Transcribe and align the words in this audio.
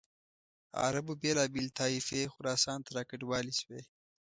عربو 0.83 1.13
بېلابېلې 1.21 1.71
طایفې 1.79 2.21
خراسان 2.33 2.79
ته 2.85 2.91
را 2.97 3.03
کډوالې 3.09 3.53
شوې. 3.59 3.81